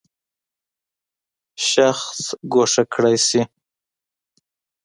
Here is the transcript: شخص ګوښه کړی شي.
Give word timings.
شخص 1.69 2.21
ګوښه 2.53 2.83
کړی 2.93 3.15
شي. 3.27 3.41